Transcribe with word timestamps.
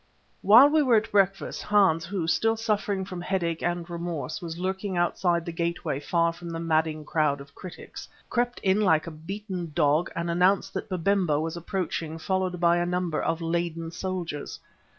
While 0.41 0.69
we 0.69 0.81
were 0.81 0.95
at 0.95 1.11
breakfast 1.11 1.61
Hans 1.61 2.07
who, 2.07 2.25
still 2.27 2.57
suffering 2.57 3.05
from 3.05 3.21
headache 3.21 3.61
and 3.61 3.87
remorse, 3.87 4.41
was 4.41 4.57
lurking 4.57 4.97
outside 4.97 5.45
the 5.45 5.51
gateway 5.51 5.99
far 5.99 6.33
from 6.33 6.49
the 6.49 6.59
madding 6.59 7.05
crowd 7.05 7.39
of 7.39 7.53
critics, 7.53 8.09
crept 8.27 8.57
in 8.63 8.81
like 8.81 9.05
a 9.05 9.11
beaten 9.11 9.71
dog 9.75 10.09
and 10.15 10.31
announced 10.31 10.73
that 10.73 10.89
Babemba 10.89 11.39
was 11.39 11.55
approaching 11.55 12.17
followed 12.17 12.59
by 12.59 12.77
a 12.77 12.85
number 12.87 13.21
of 13.21 13.41
laden 13.41 13.91
soldiers. 13.91 14.59